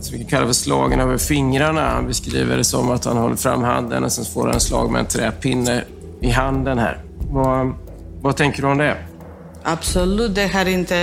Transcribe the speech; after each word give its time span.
Så 0.00 0.16
vi 0.16 0.24
kallar 0.24 0.46
för 0.46 0.52
slagen 0.52 1.00
över 1.00 1.18
fingrarna. 1.18 1.88
Han 1.88 2.06
beskriver 2.06 2.56
det 2.56 2.64
som 2.64 2.90
att 2.90 3.04
han 3.04 3.16
håller 3.16 3.36
fram 3.36 3.62
handen 3.62 4.04
och 4.04 4.12
sen 4.12 4.24
får 4.24 4.48
han 4.48 4.60
slag 4.60 4.90
med 4.90 5.00
en 5.00 5.06
träpinne 5.06 5.84
i 6.20 6.30
handen 6.30 6.78
här. 6.78 7.04
Vad, 7.30 7.74
vad 8.22 8.36
tänker 8.36 8.62
du 8.62 8.68
om 8.68 8.78
det? 8.78 8.96
Absolut, 9.62 10.34
det 10.34 10.46
har 10.46 10.68
inte 10.68 10.94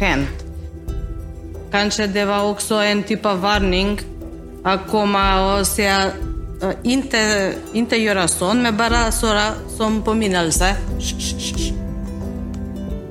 hänt. 0.00 0.44
Kanske 1.70 2.06
det 2.06 2.24
var 2.24 2.50
också 2.50 2.74
en 2.74 3.02
typ 3.02 3.26
av 3.26 3.40
varning 3.40 4.00
att 4.64 4.80
komma 4.90 5.56
och 5.58 5.66
säga 5.66 6.04
äh, 6.62 6.70
inte, 6.82 7.52
inte 7.72 7.96
göra 7.96 8.28
sånt, 8.28 8.62
men 8.62 8.76
bara 8.76 9.12
såra 9.12 9.52
som 9.76 10.02
påminnelse. 10.02 10.76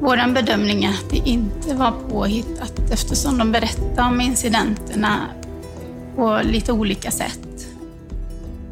Vår 0.02 0.34
bedömning 0.34 0.84
är 0.84 0.90
att 0.90 1.10
det 1.10 1.30
inte 1.30 1.76
var 1.76 1.94
påhittat 2.10 2.74
eftersom 2.92 3.38
de 3.38 3.52
berättar 3.52 4.08
om 4.08 4.22
incidenterna 4.22 5.20
på 6.16 6.42
lite 6.44 6.72
olika 6.72 7.12
sätt. 7.12 7.68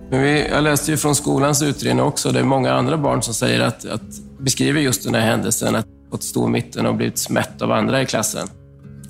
Men 0.09 0.22
vi, 0.22 0.47
jag 0.47 0.63
läste 0.63 0.91
ju 0.91 0.97
från 0.97 1.16
skolans 1.16 1.62
utredning 1.62 2.06
också. 2.06 2.31
Det 2.31 2.39
är 2.39 2.44
många 2.44 2.73
andra 2.73 2.97
barn 2.97 3.22
som 3.22 3.34
säger 3.34 3.59
att, 3.59 3.85
att 3.85 4.01
beskriver 4.39 4.81
just 4.81 5.03
den 5.03 5.16
här 5.16 5.22
händelsen, 5.22 5.75
att 5.75 5.85
fått 6.12 6.23
stå 6.23 6.47
i 6.47 6.51
mitten 6.51 6.85
och 6.85 6.95
blivit 6.95 7.18
smätt 7.18 7.62
av 7.62 7.72
andra 7.72 8.01
i 8.01 8.06
klassen. 8.06 8.47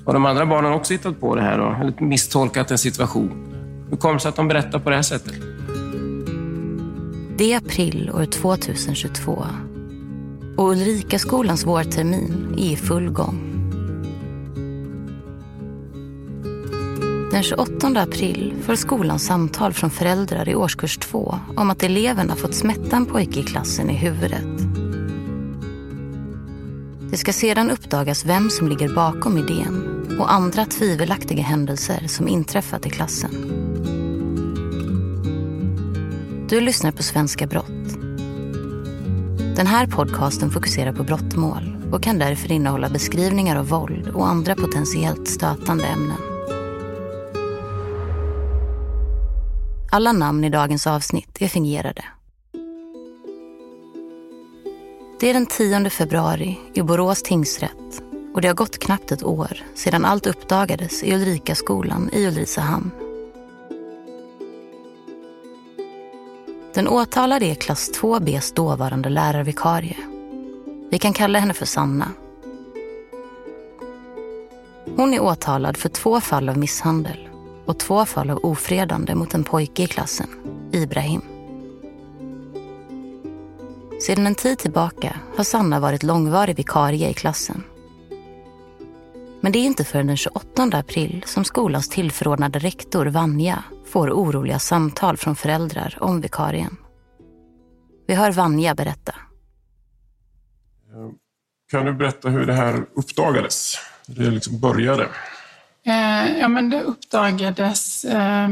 Och 0.04 0.12
de 0.12 0.26
andra 0.26 0.46
barnen 0.46 0.70
har 0.70 0.78
också 0.78 0.92
hittat 0.92 1.20
på 1.20 1.34
det 1.34 1.42
här 1.42 1.60
och 1.60 1.80
eller 1.80 1.94
misstolkat 2.00 2.70
en 2.70 2.78
situation. 2.78 3.30
Hur 3.90 3.96
kommer 3.96 4.14
det 4.14 4.20
sig 4.20 4.28
att 4.28 4.36
de 4.36 4.48
berättar 4.48 4.78
på 4.78 4.90
det 4.90 4.96
här 4.96 5.02
sättet? 5.02 5.34
Det 7.38 7.52
är 7.52 7.56
april 7.56 8.10
år 8.14 8.24
2022 8.24 9.46
och 10.60 10.70
Ulrikaskolans 10.70 11.66
vårtermin 11.66 12.54
är 12.58 12.72
i 12.72 12.76
full 12.76 13.10
gång. 13.10 13.46
Den 17.30 17.42
28 17.42 17.86
april 18.00 18.54
får 18.62 18.74
skolan 18.74 19.18
samtal 19.18 19.72
från 19.72 19.90
föräldrar 19.90 20.48
i 20.48 20.54
årskurs 20.54 20.98
2 20.98 21.38
om 21.56 21.70
att 21.70 21.82
eleverna 21.82 22.36
fått 22.36 22.54
smätta 22.54 22.96
en 22.96 23.06
pojke 23.06 23.40
i 23.40 23.42
klassen 23.42 23.90
i 23.90 23.94
huvudet. 23.96 24.46
Det 27.10 27.16
ska 27.16 27.32
sedan 27.32 27.70
uppdagas 27.70 28.24
vem 28.24 28.50
som 28.50 28.68
ligger 28.68 28.94
bakom 28.94 29.38
idén 29.38 30.06
och 30.20 30.32
andra 30.32 30.64
tvivelaktiga 30.64 31.42
händelser 31.42 32.06
som 32.06 32.28
inträffat 32.28 32.86
i 32.86 32.90
klassen. 32.90 33.30
Du 36.48 36.60
lyssnar 36.60 36.92
på 36.92 37.02
Svenska 37.02 37.46
Brott. 37.46 37.79
Den 39.56 39.66
här 39.66 39.86
podcasten 39.86 40.50
fokuserar 40.50 40.92
på 40.92 41.02
brottmål 41.02 41.76
och 41.92 42.02
kan 42.02 42.18
därför 42.18 42.52
innehålla 42.52 42.88
beskrivningar 42.88 43.56
av 43.56 43.68
våld 43.68 44.08
och 44.08 44.28
andra 44.28 44.54
potentiellt 44.54 45.28
stötande 45.28 45.84
ämnen. 45.84 46.16
Alla 49.92 50.12
namn 50.12 50.44
i 50.44 50.50
dagens 50.50 50.86
avsnitt 50.86 51.42
är 51.42 51.48
fingerade. 51.48 52.04
Det 55.20 55.30
är 55.30 55.34
den 55.34 55.46
10 55.46 55.90
februari 55.90 56.58
i 56.74 56.82
Borås 56.82 57.22
tingsrätt 57.22 58.02
och 58.34 58.40
det 58.40 58.48
har 58.48 58.54
gått 58.54 58.78
knappt 58.78 59.12
ett 59.12 59.24
år 59.24 59.62
sedan 59.74 60.04
allt 60.04 60.26
uppdagades 60.26 61.02
i 61.02 61.14
Ulrikaskolan 61.14 62.10
i 62.12 62.26
Ulricehamn. 62.26 62.90
Den 66.74 66.88
åtalade 66.88 67.46
är 67.46 67.54
klass 67.54 67.90
2Bs 68.00 68.54
dåvarande 68.54 69.08
lärarvikarie. 69.08 69.96
Vi 70.90 70.98
kan 70.98 71.12
kalla 71.12 71.38
henne 71.38 71.54
för 71.54 71.66
Sanna. 71.66 72.08
Hon 74.96 75.14
är 75.14 75.20
åtalad 75.20 75.76
för 75.76 75.88
två 75.88 76.20
fall 76.20 76.48
av 76.48 76.58
misshandel 76.58 77.28
och 77.66 77.78
två 77.78 78.04
fall 78.04 78.30
av 78.30 78.40
ofredande 78.42 79.14
mot 79.14 79.34
en 79.34 79.44
pojke 79.44 79.82
i 79.82 79.86
klassen, 79.86 80.28
Ibrahim. 80.72 81.22
Sedan 84.00 84.26
en 84.26 84.34
tid 84.34 84.58
tillbaka 84.58 85.16
har 85.36 85.44
Sanna 85.44 85.80
varit 85.80 86.02
långvarig 86.02 86.56
vikarie 86.56 87.10
i 87.10 87.14
klassen. 87.14 87.62
Men 89.40 89.52
det 89.52 89.58
är 89.58 89.64
inte 89.64 89.84
förrän 89.84 90.06
den 90.06 90.16
28 90.16 90.62
april 90.72 91.22
som 91.26 91.44
skolans 91.44 91.88
tillförordnade 91.88 92.58
rektor 92.58 93.06
Vanja 93.06 93.64
får 93.90 94.10
oroliga 94.10 94.58
samtal 94.58 95.16
från 95.16 95.36
föräldrar 95.36 95.98
om 96.00 96.20
vikarien. 96.20 96.76
Vi 98.06 98.14
hör 98.14 98.32
Vanja 98.32 98.74
berätta. 98.74 99.14
Kan 101.70 101.84
du 101.86 101.92
berätta 101.92 102.28
hur 102.28 102.46
det 102.46 102.52
här 102.52 102.84
uppdagades? 102.94 103.74
Hur 104.08 104.24
det 104.24 104.30
liksom 104.30 104.60
började? 104.60 105.08
Eh, 105.86 106.38
ja, 106.38 106.48
men 106.48 106.70
det 106.70 106.82
uppdagades 106.82 108.04
eh, 108.04 108.44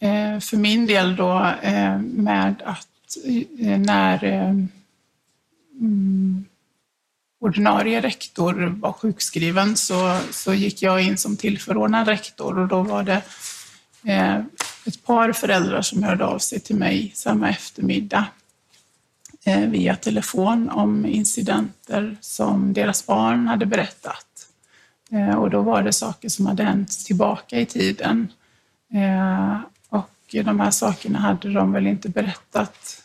eh, 0.00 0.40
för 0.40 0.56
min 0.56 0.86
del 0.86 1.16
då 1.16 1.52
eh, 1.62 1.98
med 1.98 2.62
att 2.64 2.88
när 3.58 4.24
eh, 4.24 4.54
mm, 5.80 6.44
ordinarie 7.40 8.00
rektor 8.00 8.74
var 8.80 8.92
sjukskriven 8.92 9.76
så, 9.76 10.18
så 10.30 10.54
gick 10.54 10.82
jag 10.82 11.02
in 11.02 11.16
som 11.16 11.36
tillförordnad 11.36 12.08
rektor 12.08 12.58
och 12.58 12.68
då 12.68 12.82
var 12.82 13.02
det 13.02 13.22
ett 14.86 15.04
par 15.04 15.32
föräldrar 15.32 15.82
som 15.82 16.02
hörde 16.02 16.24
av 16.24 16.38
sig 16.38 16.60
till 16.60 16.76
mig 16.76 17.12
samma 17.14 17.50
eftermiddag 17.50 18.26
eh, 19.44 19.60
via 19.60 19.96
telefon 19.96 20.70
om 20.70 21.06
incidenter 21.06 22.16
som 22.20 22.72
deras 22.72 23.06
barn 23.06 23.46
hade 23.46 23.66
berättat. 23.66 24.26
Eh, 25.10 25.34
och 25.34 25.50
då 25.50 25.62
var 25.62 25.82
det 25.82 25.92
saker 25.92 26.28
som 26.28 26.46
hade 26.46 26.64
hänt 26.64 26.90
tillbaka 27.06 27.60
i 27.60 27.66
tiden. 27.66 28.32
Eh, 28.94 29.60
och 29.88 30.10
de 30.44 30.60
här 30.60 30.70
sakerna 30.70 31.18
hade 31.18 31.52
de 31.52 31.72
väl 31.72 31.86
inte 31.86 32.08
berättat 32.08 33.02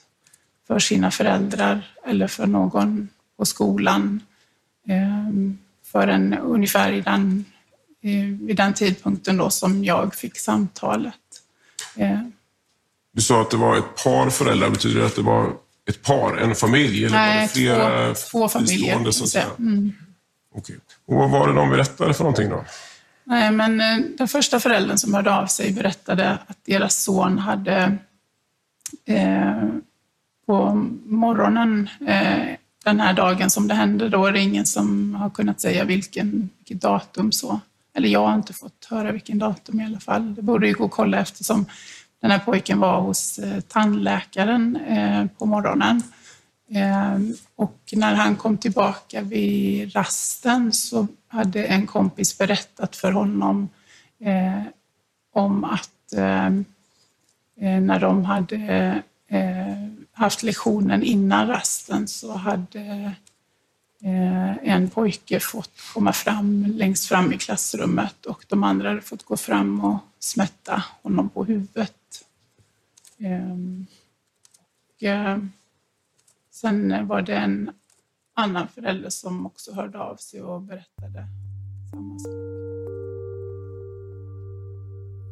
för 0.68 0.80
sina 0.80 1.12
föräldrar 1.12 1.96
eller 2.06 2.28
för 2.28 2.48
någon 2.48 3.10
på 3.38 3.46
skolan 3.46 4.22
förrän 5.84 6.34
ungefär 6.34 6.92
i 6.92 7.02
den, 7.02 7.46
vid 8.40 8.56
den 8.56 8.74
tidpunkten 8.74 9.38
då 9.38 9.50
som 9.50 9.84
jag 9.84 10.16
fick 10.16 10.38
samtalet. 10.38 11.14
Du 13.14 13.22
sa 13.22 13.42
att 13.42 13.52
det 13.52 13.58
var 13.58 13.78
ett 13.78 14.04
par 14.04 14.30
föräldrar. 14.30 14.70
Betyder 14.70 15.00
det 15.00 15.06
att 15.06 15.16
det 15.16 15.22
var 15.22 15.54
ett 15.90 16.04
par, 16.04 16.38
en 16.38 16.56
familj? 16.56 17.06
Eller 17.06 17.18
Nej, 17.18 17.36
var 17.36 17.42
det 17.42 17.48
flera 17.48 18.14
två, 18.14 18.30
två 18.32 18.50
familjer. 18.50 19.12
Så 19.12 19.24
att 19.24 19.30
säga? 19.30 19.46
Mm. 19.60 19.94
Okej. 20.56 20.76
Och 21.06 21.16
vad 21.16 21.30
var 21.30 21.48
det 21.48 21.54
de 21.54 21.70
berättade 21.70 22.14
för 22.14 22.24
någonting 22.24 22.50
då? 22.50 22.66
Nej, 23.24 23.52
men 23.52 23.82
eh, 23.82 23.98
den 24.18 24.28
första 24.28 24.60
föräldern 24.60 24.98
som 24.98 25.14
hörde 25.14 25.36
av 25.36 25.46
sig 25.46 25.72
berättade 25.72 26.38
att 26.48 26.58
deras 26.66 27.04
son 27.04 27.38
hade 27.38 27.98
eh, 29.06 29.64
på 30.46 30.74
morgonen 31.06 31.90
eh, 32.08 32.56
den 32.86 33.00
här 33.00 33.14
dagen 33.14 33.50
som 33.50 33.68
det 33.68 33.74
hände, 33.74 34.10
då 34.10 34.26
är 34.26 34.32
det 34.32 34.40
ingen 34.40 34.66
som 34.66 35.16
har 35.16 35.30
kunnat 35.30 35.62
säga 35.62 35.84
vilken, 35.84 36.50
vilket 36.58 36.82
datum 36.82 37.32
så. 37.32 37.60
Eller 37.98 38.10
jag 38.10 38.28
har 38.28 38.36
inte 38.36 38.54
fått 38.54 38.88
höra 38.90 39.12
vilken 39.12 39.40
datum 39.40 39.80
i 39.82 39.86
alla 39.86 40.00
fall. 40.00 40.36
Det 40.36 40.42
borde 40.42 40.68
ju 40.68 40.74
gå 40.74 40.86
att 40.86 40.92
kolla 40.92 41.20
eftersom 41.20 41.66
den 42.22 42.32
här 42.32 42.40
pojken 42.40 42.80
var 42.80 43.02
hos 43.02 43.40
eh, 43.40 43.60
tandläkaren 43.60 44.76
eh, 44.76 45.26
på 45.38 45.46
morgonen. 45.46 46.04
Ehm, 46.72 47.34
och 47.56 47.80
när 47.94 48.16
han 48.16 48.36
kom 48.36 48.58
tillbaka 48.58 49.22
vid 49.22 49.96
rasten 49.96 50.74
så 50.74 51.08
hade 51.28 51.66
en 51.66 51.88
kompis 51.88 52.38
berättat 52.38 52.96
för 52.96 53.12
honom 53.12 53.70
eh, 54.20 54.64
om 55.34 55.64
att 55.64 56.14
ehm, 56.18 56.66
när 57.60 58.00
de 58.00 58.26
hade 58.26 59.02
haft 60.12 60.44
lektionen 60.44 61.04
innan 61.04 61.48
rasten 61.48 62.08
så 62.08 62.34
hade 62.34 63.12
Eh, 64.04 64.74
en 64.74 64.90
pojke 64.90 65.40
fått 65.40 65.72
komma 65.94 66.14
fram 66.14 66.66
längst 66.66 67.08
fram 67.08 67.34
i 67.34 67.38
klassrummet 67.38 68.26
och 68.26 68.46
de 68.48 68.64
andra 68.64 68.90
hade 68.90 69.02
fått 69.02 69.24
gå 69.24 69.38
fram 69.38 69.86
och 69.86 70.00
smätta 70.20 70.84
honom 71.04 71.30
på 71.30 71.46
huvudet. 71.46 71.94
Ehm, 73.20 73.86
och 74.96 75.04
eh, 75.04 75.38
sen 76.52 77.08
var 77.08 77.22
det 77.22 77.36
en 77.36 77.72
annan 78.34 78.68
förälder 78.68 79.10
som 79.10 79.46
också 79.46 79.74
hörde 79.74 80.00
av 80.00 80.16
sig 80.16 80.42
och 80.42 80.62
berättade 80.62 81.28
samma 81.92 82.20
sak. 82.20 82.34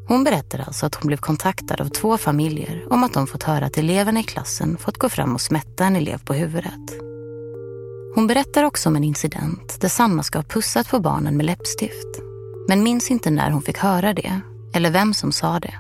Hon 0.07 0.23
berättar 0.23 0.59
alltså 0.59 0.85
att 0.85 0.95
hon 0.95 1.07
blev 1.07 1.17
kontaktad 1.17 1.81
av 1.81 1.89
två 1.89 2.17
familjer 2.17 2.93
om 2.93 3.03
att 3.03 3.13
de 3.13 3.27
fått 3.27 3.43
höra 3.43 3.65
att 3.65 3.77
eleverna 3.77 4.19
i 4.19 4.23
klassen 4.23 4.77
fått 4.77 4.97
gå 4.97 5.09
fram 5.09 5.33
och 5.33 5.41
smätta 5.41 5.85
en 5.85 5.95
elev 5.95 6.17
på 6.25 6.33
huvudet. 6.33 7.14
Hon 8.15 8.27
berättar 8.27 8.63
också 8.63 8.89
om 8.89 8.95
en 8.95 9.03
incident 9.03 9.81
där 9.81 9.89
Sanna 9.89 10.23
ska 10.23 10.37
ha 10.37 10.43
pussat 10.43 10.89
på 10.89 10.99
barnen 10.99 11.37
med 11.37 11.45
läppstift. 11.45 12.19
Men 12.67 12.83
minns 12.83 13.11
inte 13.11 13.31
när 13.31 13.51
hon 13.51 13.61
fick 13.61 13.77
höra 13.77 14.13
det 14.13 14.39
eller 14.73 14.91
vem 14.91 15.13
som 15.13 15.31
sa 15.31 15.59
det. 15.59 15.73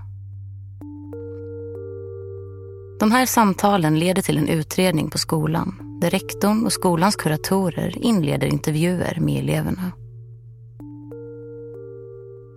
De 2.99 3.11
här 3.11 3.25
samtalen 3.25 3.99
leder 3.99 4.21
till 4.21 4.37
en 4.37 4.47
utredning 4.47 5.09
på 5.09 5.17
skolan 5.17 5.99
där 6.01 6.09
rektorn 6.09 6.65
och 6.65 6.73
skolans 6.73 7.15
kuratorer 7.15 7.97
inleder 7.97 8.47
intervjuer 8.47 9.19
med 9.19 9.39
eleverna. 9.39 9.91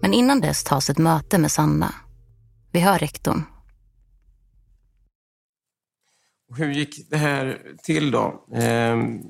Men 0.02 0.14
innan 0.14 0.40
dess 0.40 0.64
tas 0.64 0.90
ett 0.90 0.98
möte 0.98 1.38
med 1.38 1.52
Sanna. 1.52 1.94
Vi 2.72 2.80
hör 2.80 2.98
rektorn. 2.98 3.42
Hur 6.56 6.70
gick 6.70 7.10
det 7.10 7.16
här 7.16 7.62
till 7.82 8.10
då? 8.10 8.46
Ehm, 8.54 9.20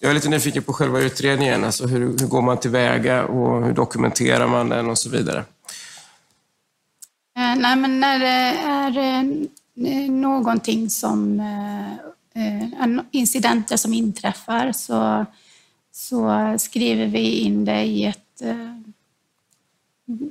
jag 0.00 0.10
är 0.10 0.14
lite 0.14 0.28
nyfiken 0.28 0.62
på 0.62 0.72
själva 0.72 1.00
utredningen. 1.00 1.64
Alltså 1.64 1.86
hur, 1.86 2.00
hur 2.00 2.26
går 2.26 2.42
man 2.42 2.60
tillväga 2.60 3.24
och 3.24 3.64
hur 3.64 3.72
dokumenterar 3.72 4.46
man 4.46 4.68
den 4.68 4.90
och 4.90 4.98
så 4.98 5.10
vidare? 5.10 5.44
Eh, 7.36 7.56
nej, 7.56 7.76
men 7.76 8.00
när 8.00 8.18
det 8.18 8.58
är 8.60 8.98
eh, 8.98 9.22
någonting 10.10 10.90
som 10.90 11.40
eh, 11.40 11.92
incidenter 13.10 13.76
som 13.76 13.92
inträffar 13.92 14.72
så, 14.72 15.26
så 15.92 16.54
skriver 16.58 17.06
vi 17.06 17.38
in 17.38 17.64
det 17.64 17.82
i 17.82 18.04
ett 18.04 18.42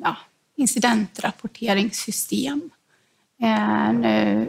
ja, 0.04 0.18
incidentrapporteringssystem. 0.56 2.70
Nu 3.94 4.48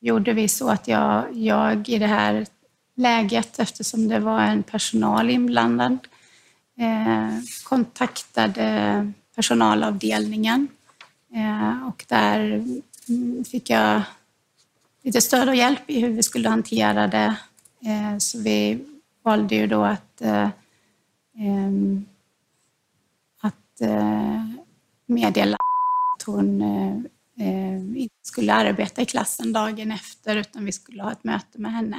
gjorde 0.00 0.32
vi 0.32 0.48
så 0.48 0.68
att 0.68 0.88
jag, 0.88 1.36
jag 1.36 1.88
i 1.88 1.98
det 1.98 2.06
här 2.06 2.46
läget, 2.94 3.58
eftersom 3.58 4.08
det 4.08 4.18
var 4.18 4.40
en 4.40 4.62
personal 4.62 5.30
inblandad, 5.30 5.98
eh, 6.78 7.38
kontaktade 7.64 9.12
personalavdelningen 9.34 10.68
eh, 11.34 11.88
och 11.88 12.04
där 12.08 12.64
fick 13.44 13.70
jag 13.70 14.02
lite 15.02 15.20
stöd 15.20 15.48
och 15.48 15.56
hjälp 15.56 15.90
i 15.90 16.00
hur 16.00 16.08
vi 16.08 16.22
skulle 16.22 16.48
hantera 16.48 17.06
det. 17.06 17.36
Eh, 17.80 18.18
så 18.18 18.38
vi 18.38 18.84
valde 19.22 19.54
ju 19.54 19.66
då 19.66 19.84
att, 19.84 20.20
eh, 20.20 20.48
att 23.40 23.80
meddela 25.06 25.56
att 26.16 26.22
hon 26.22 26.62
inte 27.96 28.14
skulle 28.22 28.54
arbeta 28.54 29.02
i 29.02 29.06
klassen 29.06 29.52
dagen 29.52 29.92
efter 29.92 30.36
utan 30.36 30.64
vi 30.64 30.72
skulle 30.72 31.02
ha 31.02 31.12
ett 31.12 31.24
möte 31.24 31.60
med 31.60 31.72
henne 31.72 31.96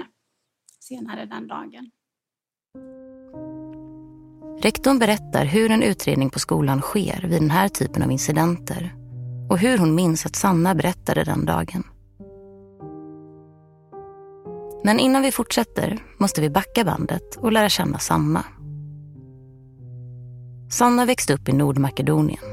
senare 0.88 1.26
den 1.26 1.48
dagen. 1.48 1.92
Rektorn 4.62 5.00
berättar 5.00 5.46
hur 5.46 5.72
en 5.72 5.84
utredning 5.84 6.30
på 6.30 6.40
skolan 6.40 6.82
sker 6.82 7.22
vid 7.22 7.42
den 7.42 7.52
här 7.52 7.70
typen 7.70 8.04
av 8.04 8.12
incidenter 8.12 8.96
och 9.50 9.58
hur 9.58 9.78
hon 9.78 9.96
minns 9.96 10.26
att 10.26 10.36
Sanna 10.36 10.76
berättade 10.76 11.24
den 11.24 11.46
dagen. 11.46 11.84
Men 14.84 15.00
innan 15.00 15.22
vi 15.22 15.32
fortsätter 15.32 16.04
måste 16.18 16.42
vi 16.42 16.50
backa 16.50 16.84
bandet 16.84 17.36
och 17.36 17.52
lära 17.52 17.70
känna 17.70 18.00
Sanna. 18.00 18.46
Sanna 20.72 21.06
växte 21.06 21.34
upp 21.34 21.50
i 21.50 21.54
Nordmakedonien, 21.54 22.44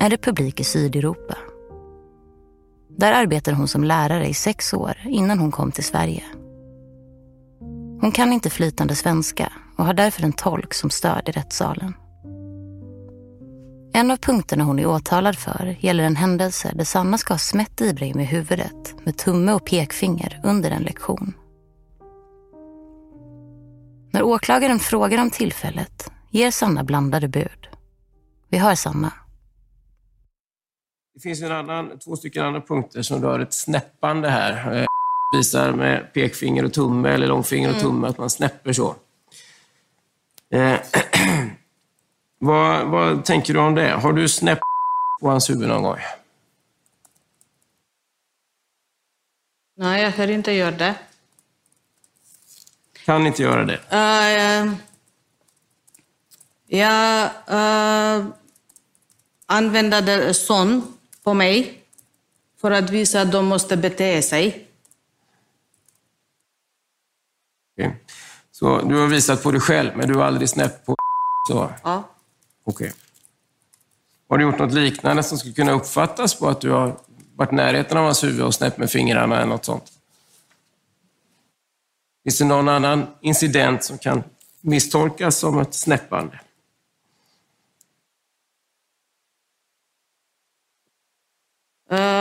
en 0.00 0.10
republik 0.10 0.60
i 0.60 0.64
Sydeuropa. 0.64 1.36
Där 2.88 3.12
arbetade 3.12 3.56
hon 3.56 3.68
som 3.68 3.84
lärare 3.84 4.26
i 4.26 4.34
sex 4.34 4.74
år 4.74 4.96
innan 5.04 5.38
hon 5.38 5.50
kom 5.50 5.72
till 5.72 5.84
Sverige. 5.84 6.24
Hon 8.00 8.12
kan 8.12 8.32
inte 8.32 8.50
flytande 8.50 8.94
svenska 8.94 9.52
och 9.76 9.84
har 9.84 9.94
därför 9.94 10.22
en 10.22 10.32
tolk 10.32 10.74
som 10.74 10.90
stöd 10.90 11.28
i 11.28 11.32
rättssalen. 11.32 11.94
En 13.92 14.10
av 14.10 14.16
punkterna 14.16 14.64
hon 14.64 14.78
är 14.78 14.86
åtalad 14.86 15.38
för 15.38 15.76
gäller 15.80 16.04
en 16.04 16.16
händelse 16.16 16.72
där 16.74 16.84
Sanna 16.84 17.18
ska 17.18 17.34
ha 17.34 17.38
smätt 17.38 17.80
Ibrahim 17.80 18.20
i 18.20 18.24
huvudet 18.24 18.94
med 19.04 19.16
tumme 19.16 19.52
och 19.52 19.66
pekfinger 19.66 20.40
under 20.44 20.70
en 20.70 20.82
lektion. 20.82 21.34
När 24.12 24.22
åklagaren 24.22 24.78
frågar 24.78 25.22
om 25.22 25.30
tillfället 25.30 26.10
ger 26.30 26.50
Sanna 26.50 26.84
blandade 26.84 27.28
bud. 27.28 27.68
Vi 28.48 28.58
hör 28.58 28.74
Sanna. 28.74 29.12
Det 31.14 31.20
finns 31.20 31.42
en 31.42 31.52
annan, 31.52 31.98
två 31.98 32.16
stycken 32.16 32.44
andra 32.44 32.60
punkter 32.60 33.02
som 33.02 33.22
rör 33.22 33.40
ett 33.40 33.52
snäppande 33.52 34.28
här. 34.28 34.86
Visar 35.36 35.72
med 35.72 36.12
pekfinger 36.12 36.64
och 36.64 36.72
tumme, 36.72 37.08
eller 37.08 37.26
långfinger 37.26 37.68
och 37.68 37.74
mm. 37.74 37.86
tumme, 37.86 38.08
att 38.08 38.18
man 38.18 38.30
snäpper 38.30 38.72
så. 38.72 38.96
Eh, 40.50 40.80
Vad, 42.38 42.86
vad 42.86 43.24
tänker 43.24 43.54
du 43.54 43.60
om 43.60 43.74
det? 43.74 43.90
Har 43.90 44.12
du 44.12 44.28
snäppt 44.28 44.62
på 45.20 45.28
hans 45.28 45.50
huvud 45.50 45.68
någon 45.68 45.82
gång? 45.82 45.98
Nej, 49.76 50.02
jag 50.02 50.16
kan 50.16 50.30
inte 50.30 50.52
göra 50.52 50.70
det. 50.70 50.94
Kan 53.04 53.26
inte 53.26 53.42
göra 53.42 53.64
det? 53.64 53.80
Uh, 53.92 54.74
jag 56.66 57.30
uh, 57.50 58.26
använder 59.46 60.32
son 60.32 60.94
på 61.22 61.34
mig 61.34 61.82
för 62.60 62.70
att 62.70 62.90
visa 62.90 63.20
att 63.20 63.32
de 63.32 63.46
måste 63.46 63.76
bete 63.76 64.22
sig. 64.22 64.48
Okay. 64.48 64.66
Så 68.52 68.82
du 68.82 69.00
har 69.00 69.06
visat 69.06 69.42
på 69.42 69.50
dig 69.50 69.60
själv, 69.60 69.90
men 69.96 70.08
du 70.08 70.14
har 70.14 70.24
aldrig 70.24 70.48
snäppt 70.48 70.86
på 70.86 70.96
så? 71.48 71.72
Ja. 71.82 72.08
Okej. 72.64 72.86
Okay. 72.86 73.00
Har 74.28 74.38
du 74.38 74.44
gjort 74.44 74.58
något 74.58 74.72
liknande 74.72 75.22
som 75.22 75.38
skulle 75.38 75.54
kunna 75.54 75.72
uppfattas 75.72 76.38
på 76.38 76.48
att 76.48 76.60
du 76.60 76.70
har 76.70 76.96
varit 77.36 77.52
i 77.52 77.54
närheten 77.54 77.98
av 77.98 78.04
hans 78.04 78.24
huvud 78.24 78.42
och 78.42 78.54
snäppt 78.54 78.78
med 78.78 78.90
fingrarna 78.90 79.36
eller 79.36 79.46
något 79.46 79.64
sånt? 79.64 79.92
Finns 82.24 82.38
det 82.38 82.44
någon 82.44 82.68
annan 82.68 83.06
incident 83.20 83.84
som 83.84 83.98
kan 83.98 84.22
misstolkas 84.60 85.38
som 85.38 85.58
ett 85.58 85.74
snäppande? 85.74 86.40
Uh, 91.92 92.15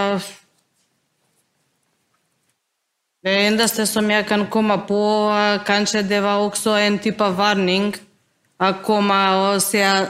det 3.25 3.47
endaste 3.47 3.87
som 3.87 4.11
jag 4.11 4.27
kan 4.27 4.47
komma 4.47 4.77
på 4.77 5.31
kanske 5.65 6.01
det 6.01 6.21
var 6.21 6.45
också 6.45 6.69
en 6.69 6.99
typ 6.99 7.21
av 7.21 7.35
varning 7.35 7.95
att 8.57 8.83
komma 8.83 9.51
och 9.53 9.63
säga 9.63 10.07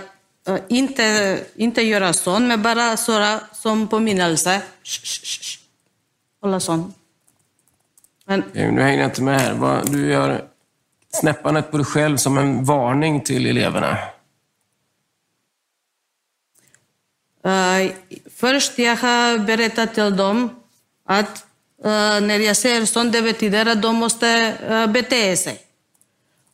uh, 0.49 0.57
inte, 0.67 1.39
inte 1.55 1.81
göra 1.81 2.13
sånt, 2.13 2.47
men 2.47 2.61
bara 2.61 2.97
såra 2.97 3.39
som 3.53 3.87
påminnelse. 3.87 4.61
Hålla 6.41 6.59
sånt. 6.59 6.95
Men, 8.25 8.43
nu 8.53 8.81
hänger 8.81 8.99
jag 8.99 9.07
inte 9.07 9.23
med 9.23 9.41
här. 9.41 9.83
Du 9.85 10.11
gör 10.11 10.47
snäppandet 11.09 11.71
på 11.71 11.77
dig 11.77 11.85
själv 11.85 12.17
som 12.17 12.37
en 12.37 12.63
varning 12.63 13.21
till 13.21 13.45
eleverna. 13.45 13.97
Uh, 17.45 17.91
först 18.35 18.79
jag 18.79 18.95
har 18.95 19.37
berättat 19.37 19.93
till 19.93 20.17
dem 20.17 20.49
att 21.05 21.45
199 21.85 23.75
domosте 23.75 24.57
БТС. 24.89 25.53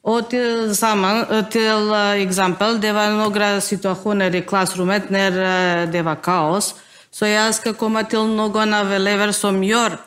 Од 0.03 0.33
сама 0.75 1.43
тел 1.53 1.93
екзампел 2.19 2.79
дева 2.81 3.05
многра 3.13 3.61
ситуација 3.61 4.17
нер 4.17 4.39
класрумет 4.45 5.11
нер 5.13 5.87
дева 5.93 6.15
каос. 6.17 6.73
Со 7.11 7.25
јас 7.25 7.61
како 7.63 7.89
матил 7.89 8.25
много 8.27 8.65
на 8.65 8.83
велевер 8.83 9.33
сом 9.33 9.61
јор 9.61 9.99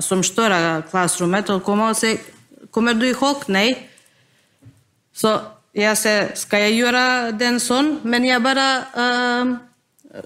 сом 0.00 0.22
штора 0.22 0.82
класрумет 0.90 1.50
од 1.50 1.62
кома 1.62 1.94
се 1.94 2.18
комерду 2.70 3.12
хок 3.14 3.44
хокнеј. 3.44 3.76
Со 5.12 5.38
јас 5.74 6.02
се 6.02 6.32
скаја 6.34 6.70
јора 6.72 7.32
ден 7.32 7.60
сон, 7.60 8.00
мен 8.04 8.24
ја 8.24 8.40
бара 8.40 9.60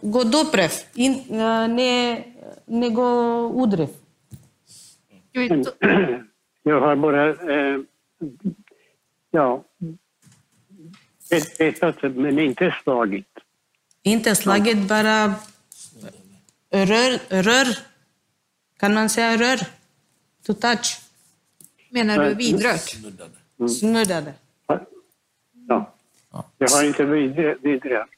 го 0.03 0.25
допрев 0.25 0.85
и 0.95 1.09
не 1.69 2.34
Nej. 5.33 5.65
Så 5.65 5.71
jag 6.63 6.81
har 6.81 6.97
bara, 6.97 7.29
eh, 7.31 7.81
ja, 9.31 9.65
petat 11.59 12.03
men 12.03 12.39
inte 12.39 12.75
slagit. 12.83 13.27
Inte 14.03 14.35
slagit, 14.35 14.89
bara 14.89 15.35
rör, 16.71 17.43
rör. 17.43 17.79
Kan 18.79 18.95
man 18.95 19.09
säga 19.09 19.37
rör? 19.37 19.61
To 20.47 20.55
touch. 20.55 21.01
Menar 21.91 22.25
du 22.25 22.35
vidrört? 22.35 22.97
Snuddade. 23.71 24.35
Ja. 25.69 25.95
Jag 26.59 26.69
har 26.69 26.85
inte 26.85 27.05
vidrört. 27.63 28.09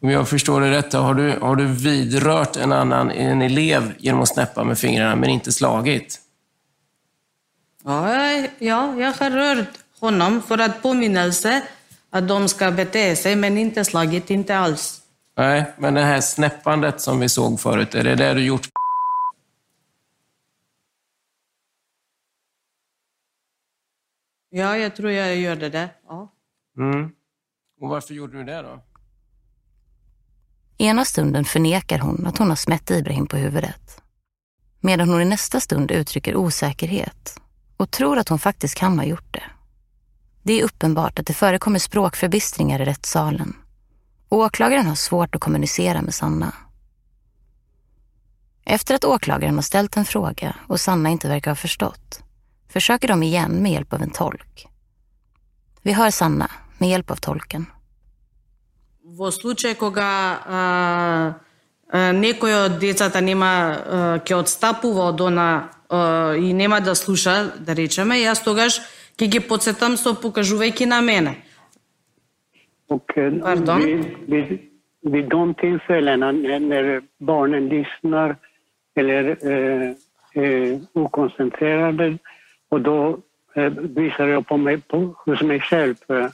Om 0.00 0.10
jag 0.10 0.28
förstår 0.28 0.60
det 0.60 0.70
rätt, 0.70 0.92
har 0.92 1.14
du, 1.14 1.38
har 1.40 1.56
du 1.56 1.66
vidrört 1.66 2.56
en 2.56 2.72
annan 2.72 3.10
en 3.10 3.42
elev 3.42 3.94
genom 3.98 4.20
att 4.20 4.28
snäppa 4.28 4.64
med 4.64 4.78
fingrarna, 4.78 5.16
men 5.16 5.30
inte 5.30 5.52
slagit? 5.52 6.20
Ja, 7.84 8.18
ja, 8.58 8.94
jag 8.98 9.12
har 9.12 9.30
rört 9.30 9.78
honom 10.00 10.42
för 10.42 10.58
att 10.58 10.82
påminnelse 10.82 11.62
att 12.10 12.28
de 12.28 12.48
ska 12.48 12.70
bete 12.70 13.16
sig, 13.16 13.36
men 13.36 13.58
inte 13.58 13.84
slagit, 13.84 14.30
inte 14.30 14.58
alls. 14.58 15.02
Nej, 15.36 15.72
men 15.78 15.94
det 15.94 16.02
här 16.02 16.20
snäppandet 16.20 17.00
som 17.00 17.20
vi 17.20 17.28
såg 17.28 17.60
förut, 17.60 17.94
är 17.94 18.04
det 18.04 18.14
det 18.14 18.34
du 18.34 18.44
gjort 18.44 18.68
Ja, 24.54 24.76
jag 24.76 24.96
tror 24.96 25.10
jag 25.10 25.36
gjorde 25.36 25.68
det. 25.68 25.90
Ja. 26.08 26.32
Mm. 26.78 27.10
Och 27.80 27.88
varför 27.88 28.14
gjorde 28.14 28.38
du 28.38 28.44
det 28.44 28.62
då? 28.62 28.80
Ena 30.82 31.04
stunden 31.04 31.44
förnekar 31.44 31.98
hon 31.98 32.26
att 32.26 32.38
hon 32.38 32.48
har 32.48 32.56
smätt 32.56 32.90
Ibrahim 32.90 33.26
på 33.26 33.36
huvudet. 33.36 34.02
Medan 34.80 35.08
hon 35.08 35.22
i 35.22 35.24
nästa 35.24 35.60
stund 35.60 35.90
uttrycker 35.90 36.36
osäkerhet 36.36 37.40
och 37.76 37.90
tror 37.90 38.18
att 38.18 38.28
hon 38.28 38.38
faktiskt 38.38 38.74
kan 38.74 38.98
ha 38.98 39.06
gjort 39.06 39.34
det. 39.34 39.42
Det 40.42 40.60
är 40.60 40.64
uppenbart 40.64 41.18
att 41.18 41.26
det 41.26 41.34
förekommer 41.34 41.78
språkförbistringar 41.78 42.80
i 42.80 42.84
rättssalen. 42.84 43.56
Åklagaren 44.28 44.86
har 44.86 44.94
svårt 44.94 45.34
att 45.34 45.40
kommunicera 45.40 46.02
med 46.02 46.14
Sanna. 46.14 46.54
Efter 48.64 48.94
att 48.94 49.04
åklagaren 49.04 49.54
har 49.54 49.62
ställt 49.62 49.96
en 49.96 50.04
fråga 50.04 50.56
och 50.66 50.80
Sanna 50.80 51.10
inte 51.10 51.28
verkar 51.28 51.50
ha 51.50 51.56
förstått 51.56 52.22
försöker 52.68 53.08
de 53.08 53.22
igen 53.22 53.62
med 53.62 53.72
hjälp 53.72 53.92
av 53.92 54.02
en 54.02 54.10
tolk. 54.10 54.68
Vi 55.82 55.92
hör 55.92 56.10
Sanna 56.10 56.50
med 56.78 56.88
hjälp 56.90 57.10
av 57.10 57.16
tolken. 57.16 57.66
Во 59.12 59.28
случај 59.28 59.74
кога 59.76 60.08
а, 60.08 60.60
а, 61.92 62.12
некој 62.16 62.54
од 62.56 62.76
децата 62.80 63.20
нема 63.20 63.52
а, 63.52 64.04
ќе 64.24 64.38
одстапува 64.38 65.10
од 65.10 65.20
она 65.20 65.48
а, 65.68 66.32
и 66.32 66.52
нема 66.56 66.78
да 66.80 66.94
слуша, 66.96 67.52
да 67.60 67.74
речеме, 67.76 68.16
јас 68.22 68.40
тогаш 68.44 68.78
ќе 69.20 69.28
ги 69.34 69.40
подсетам 69.44 69.98
со 70.00 70.14
покажувајќи 70.16 70.86
на 70.88 71.00
мене. 71.04 71.34
Och 72.88 73.12
Pardon? 73.42 73.84
Vid, 73.84 74.06
vid, 74.28 74.58
vid 75.02 75.28
de 75.28 75.54
tillfällena 75.54 76.32
när, 76.32 77.02
barnen 77.18 77.68
lyssnar 77.68 78.36
eller 78.94 79.36
eh, 79.52 79.92
är 80.34 80.80
okoncentrerade 80.92 82.18
och 82.68 82.80
då 82.80 83.18
eh, 83.54 83.72
visar 83.72 84.28
jag 84.28 84.46
på 84.46 84.56
mig, 84.56 84.80
på, 84.80 85.14
hos 85.24 85.42
mig 85.42 85.60
själv 85.60 85.94
eh, 86.08 86.26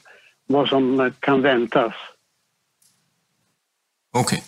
vad 0.46 0.68
som 0.68 1.12
kan 1.20 1.42
väntas. 1.42 1.94
Okej. 4.18 4.38
Okay. 4.38 4.42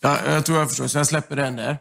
Ja, 0.00 0.32
jag 0.32 0.46
tror 0.46 0.58
jag 0.58 0.68
förstår, 0.68 0.86
så 0.86 0.98
jag 0.98 1.06
släpper 1.06 1.36
den 1.36 1.56
där. 1.56 1.78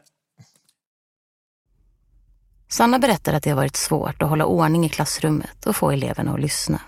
Sanna 2.70 3.00
berättar 3.00 3.34
att 3.34 3.44
det 3.44 3.50
har 3.50 3.58
varit 3.58 3.76
svårt 3.76 4.22
att 4.22 4.30
hålla 4.30 4.46
ordning 4.46 4.86
i 4.86 4.90
klassrummet 4.90 5.66
och 5.66 5.76
få 5.76 5.92
eleverna 5.92 6.34
att 6.34 6.40
lyssna. 6.40 6.82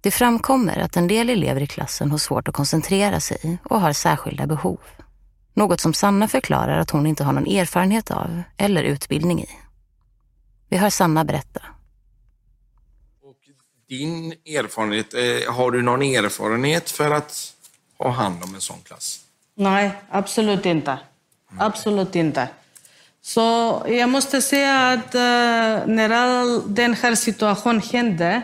Det 0.00 0.10
framkommer 0.10 0.78
att 0.78 0.96
en 0.96 1.08
del 1.08 1.30
elever 1.30 1.60
i 1.60 1.66
klassen 1.66 2.10
har 2.10 2.18
svårt 2.18 2.48
att 2.48 2.54
koncentrera 2.54 3.20
sig 3.20 3.58
och 3.64 3.80
har 3.80 3.92
särskilda 3.92 4.46
behov. 4.46 4.78
Något 5.54 5.80
som 5.80 5.94
Sanna 5.94 6.28
förklarar 6.28 6.78
att 6.78 6.90
hon 6.90 7.06
inte 7.06 7.24
har 7.24 7.32
någon 7.32 7.46
erfarenhet 7.46 8.10
av 8.10 8.42
eller 8.56 8.82
utbildning 8.82 9.42
i. 9.42 9.48
Vi 10.68 10.76
hör 10.76 10.90
Sanna 10.90 11.24
berätta. 11.24 11.60
Och 13.22 13.36
din 13.88 14.32
erfarenhet, 14.32 15.14
eh, 15.14 15.54
har 15.54 15.70
du 15.70 15.82
någon 15.82 16.02
erfarenhet 16.02 16.90
för 16.90 17.10
att 17.10 17.54
ha 18.04 18.10
hand 18.10 18.44
om 18.44 18.54
en 18.54 18.60
sån 18.60 18.82
klass? 18.82 19.20
Nej, 19.54 19.90
absolut 20.10 20.66
inte. 20.66 20.98
Absolut 21.58 22.16
inte. 22.16 22.48
Så 23.22 23.40
jag 23.88 24.08
måste 24.08 24.42
säga 24.42 24.88
att 24.88 25.14
eh, 25.14 25.86
när 25.86 26.10
all 26.10 26.74
den 26.74 26.94
här 26.94 27.14
situationen 27.14 27.80
hände, 27.80 28.42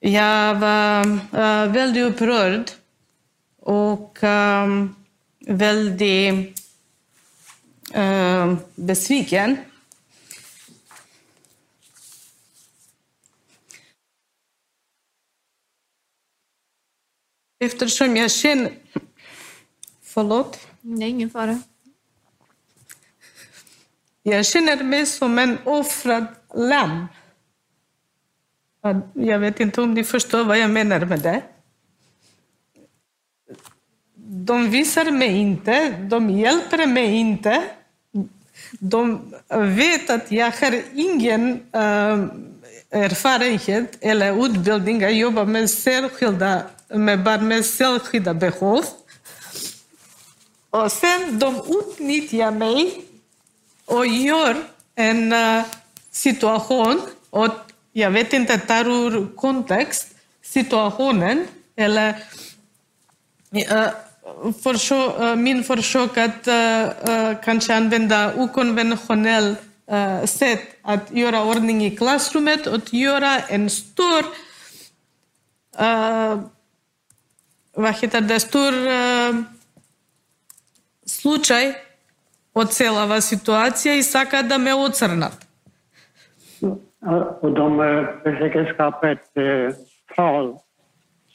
jag 0.00 0.54
var 0.54 1.00
eh, 1.32 1.66
väldigt 1.72 2.06
upprörd 2.06 2.70
och 3.62 4.24
eh, 4.24 4.66
väldigt 5.46 6.56
besviken. 8.74 9.56
Eftersom 17.58 18.16
jag 18.16 18.30
känner... 18.30 18.72
Förlåt? 20.02 20.68
Det 20.80 21.04
är 21.04 21.08
ingen 21.08 21.30
fara. 21.30 21.62
Jag 24.22 24.46
känner 24.46 24.84
mig 24.84 25.06
som 25.06 25.38
en 25.38 25.58
offrad 25.64 26.26
lamm. 26.54 27.06
Jag 29.12 29.38
vet 29.38 29.60
inte 29.60 29.80
om 29.80 29.94
ni 29.94 30.04
förstår 30.04 30.44
vad 30.44 30.58
jag 30.58 30.70
menar 30.70 31.00
med 31.00 31.20
det. 31.20 31.42
De 34.28 34.70
visar 34.70 35.10
mig 35.10 35.36
inte, 35.36 35.90
de 35.90 36.30
hjälper 36.30 36.86
mig 36.86 37.14
inte. 37.14 37.64
De 38.78 39.34
vet 39.50 40.10
att 40.10 40.32
jag 40.32 40.50
har 40.50 40.82
ingen 40.94 41.50
uh, 41.52 42.30
erfarenhet 42.90 43.98
eller 44.00 44.46
utbildning 44.46 45.04
att 45.04 45.16
jobba 45.16 45.44
med 45.44 45.70
särskilda 45.70 46.62
med 46.88 47.22
barn 47.22 47.48
med 47.48 47.64
särskilda 47.64 48.34
behov. 48.34 48.84
Och 50.70 50.92
sen 50.92 51.38
de 51.38 51.62
utnyttjar 51.68 52.50
mig 52.50 53.04
och 53.84 54.06
gör 54.06 54.56
en 54.94 55.32
uh, 55.32 55.64
situation, 56.10 57.00
och 57.30 57.52
jag 57.92 58.10
vet 58.10 58.32
inte, 58.32 58.58
tar 58.58 58.84
ur 58.84 59.36
kontext 59.36 60.08
situationen, 60.42 61.46
eller 61.76 62.08
uh, 63.52 63.88
försök, 64.62 65.20
uh, 65.20 65.36
min 65.36 65.64
försök 65.64 66.16
att 66.16 66.48
uh, 66.48 67.34
kanske 67.44 67.74
använda 67.74 68.34
okonventionell 68.34 69.56
sätt 70.24 70.60
att 70.82 71.10
göra 71.10 71.44
ordning 71.44 71.86
i 71.86 71.96
klassrummet 71.96 72.66
och 72.66 72.94
göra 72.94 73.40
en 73.40 73.70
stor 73.70 74.24
vad 77.76 77.94
heter 77.94 78.20
det, 78.20 78.40
stor 78.40 78.72
slučaj 81.06 81.74
od 82.52 82.72
cijela 82.72 83.20
situacija 83.20 83.94
i 83.94 84.02
sada 84.02 84.42
da 84.42 84.58
me 84.58 84.74
ocrnat. 84.74 85.46
Och 87.42 87.52
de 87.54 87.76
försöker 88.22 88.74
skapa 88.74 89.10
ett 89.10 89.30
tal 90.16 90.58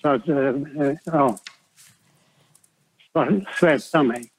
så 0.02 0.08
att, 0.08 0.22
ja, 1.06 1.38
svälta 3.60 4.04
mig. 4.04 4.30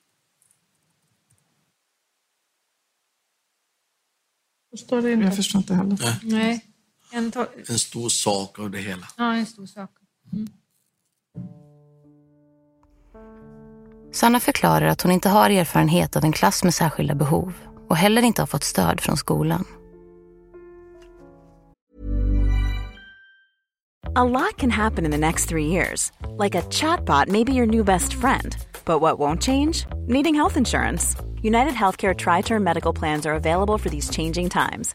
Förstår 4.71 5.09
inte. 5.09 5.25
Jag 5.25 5.37
förstår 5.37 5.59
inte 5.59 5.75
heller. 5.75 5.99
Nej. 6.01 6.19
Nej. 6.23 6.67
En, 7.13 7.33
En 7.69 7.79
stor 7.79 8.09
sak 8.09 8.59
av 8.59 8.71
det 8.71 8.79
hela. 8.79 9.07
ja, 9.17 9.35
en 9.35 9.47
stor 9.47 9.67
sak. 9.67 9.91
Mm. 10.33 10.49
Sanna 14.12 14.40
förklarar 14.40 14.87
att 14.87 15.02
hon 15.02 15.12
inte 15.12 15.28
har 15.28 15.50
erfarenhet 15.50 16.16
av 16.16 16.25
en 16.25 16.33
klass 16.33 16.64
med 16.64 16.75
särskilda 16.75 17.14
behov 17.14 17.52
och 17.88 17.97
heller 17.97 18.23
inte 18.23 18.42
har 18.42 18.47
fått 18.47 18.64
stöd 18.64 19.00
från 19.00 19.16
skolan. 19.16 19.64
A 24.14 24.25
lot 24.25 24.57
can 24.59 24.71
happen 24.71 25.04
in 25.04 25.11
the 25.11 25.19
next 25.19 25.49
three 25.49 25.66
years. 25.66 26.12
Like 26.38 26.59
a 26.59 26.62
chatbot 26.71 27.28
may 27.28 27.45
be 27.45 27.52
your 27.52 27.66
new 27.66 27.85
best 27.85 28.12
friend. 28.12 28.57
But 28.85 29.00
what 29.00 29.19
won't 29.19 29.42
change? 29.42 29.87
Needing 30.07 30.35
health 30.35 30.59
insurance. 30.59 31.16
United 31.42 31.75
Healthcare 31.75 32.14
Tri 32.14 32.42
Term 32.42 32.62
Medical 32.62 32.92
Plans 32.92 33.26
are 33.26 33.35
available 33.35 33.78
for 33.78 33.90
these 33.90 34.11
changing 34.11 34.50
times. 34.50 34.95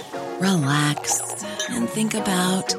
relax, 0.41 1.43
and 1.69 1.87
think 1.87 2.13
about 2.13 2.75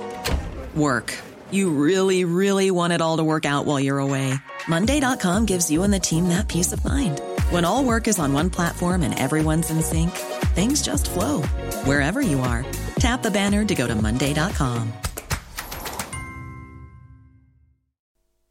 work. 0.75 1.17
You 1.51 1.71
really, 1.71 2.25
really 2.25 2.71
want 2.71 2.93
it 2.93 3.01
all 3.01 3.19
to 3.19 3.25
work 3.25 3.47
out 3.47 3.67
while 3.67 3.79
you're 3.79 3.99
away. 3.99 4.35
Monday.com 4.69 5.47
gives 5.47 5.71
you 5.71 5.83
and 5.83 5.93
the 5.93 6.01
team 6.01 6.29
that 6.29 6.49
peace 6.49 6.73
of 6.73 6.85
mind. 6.85 7.21
When 7.51 7.65
all 7.65 7.85
work 7.85 8.09
is 8.09 8.19
on 8.19 8.33
one 8.33 8.51
platform 8.51 9.03
and 9.03 9.19
everyone's 9.19 9.71
in 9.71 9.83
sync, 9.83 10.11
things 10.55 10.83
just 10.83 11.11
flow 11.11 11.43
wherever 11.85 12.21
you 12.21 12.41
are. 12.41 12.65
Tap 12.97 13.23
the 13.23 13.31
banner 13.31 13.65
to 13.65 13.75
go 13.75 13.87
to 13.87 13.95
Monday.com. 13.95 14.93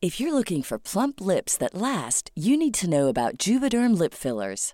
If 0.02 0.20
you're 0.20 0.34
looking 0.34 0.64
for 0.64 0.80
plump 0.80 1.22
lips 1.22 1.56
that 1.58 1.76
last, 1.76 2.32
you 2.36 2.58
need 2.58 2.74
to 2.76 2.90
know 2.90 3.08
about 3.08 3.38
Juvederm 3.38 3.96
lip 3.96 4.16
fillers. 4.16 4.74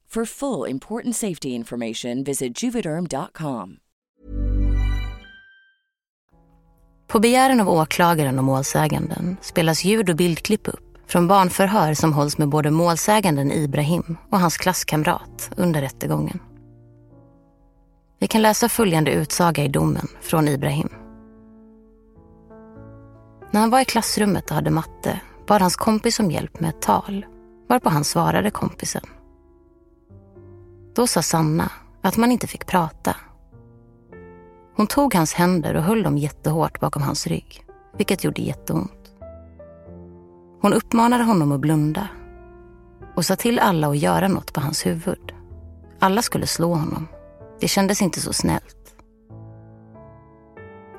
For 0.15 0.25
full 0.25 0.69
important 0.69 1.15
safety 1.15 1.49
information, 1.49 2.23
visit 2.23 2.63
juvederm.com. 2.63 3.77
På 7.07 7.19
begäran 7.19 7.61
av 7.61 7.69
åklagaren 7.69 8.37
och 8.37 8.43
målsäganden 8.43 9.37
spelas 9.41 9.83
ljud 9.83 10.09
och 10.09 10.15
bildklipp 10.15 10.67
upp 10.67 10.97
från 11.07 11.27
barnförhör 11.27 11.93
som 11.93 12.13
hålls 12.13 12.37
med 12.37 12.49
både 12.49 12.71
målsäganden 12.71 13.51
Ibrahim 13.51 14.17
och 14.31 14.39
hans 14.39 14.57
klasskamrat 14.57 15.51
under 15.57 15.81
rättegången. 15.81 16.39
Vi 18.19 18.27
kan 18.27 18.41
läsa 18.41 18.69
följande 18.69 19.11
utsaga 19.11 19.63
i 19.63 19.67
domen 19.67 20.07
från 20.21 20.47
Ibrahim. 20.47 20.89
När 23.51 23.59
han 23.59 23.69
var 23.69 23.81
i 23.81 23.85
klassrummet 23.85 24.49
och 24.49 24.55
hade 24.55 24.71
matte 24.71 25.21
bad 25.47 25.61
hans 25.61 25.75
kompis 25.75 26.19
om 26.19 26.31
hjälp 26.31 26.59
med 26.59 26.69
ett 26.69 26.81
tal, 26.81 27.25
varpå 27.67 27.89
han 27.89 28.03
svarade 28.03 28.51
kompisen. 28.51 29.03
Då 30.95 31.07
sa 31.07 31.21
Sanna 31.21 31.71
att 32.01 32.17
man 32.17 32.31
inte 32.31 32.47
fick 32.47 32.67
prata. 32.67 33.15
Hon 34.75 34.87
tog 34.87 35.13
hans 35.13 35.33
händer 35.33 35.75
och 35.75 35.83
höll 35.83 36.03
dem 36.03 36.17
jättehårt 36.17 36.79
bakom 36.79 37.01
hans 37.01 37.27
rygg, 37.27 37.65
vilket 37.97 38.23
gjorde 38.23 38.41
jätteont. 38.41 39.11
Hon 40.61 40.73
uppmanade 40.73 41.23
honom 41.23 41.51
att 41.51 41.59
blunda 41.59 42.07
och 43.15 43.25
sa 43.25 43.35
till 43.35 43.59
alla 43.59 43.87
att 43.87 43.97
göra 43.97 44.27
något 44.27 44.53
på 44.53 44.61
hans 44.61 44.85
huvud. 44.85 45.33
Alla 45.99 46.21
skulle 46.21 46.47
slå 46.47 46.73
honom. 46.73 47.07
Det 47.59 47.67
kändes 47.67 48.01
inte 48.01 48.19
så 48.19 48.33
snällt. 48.33 48.95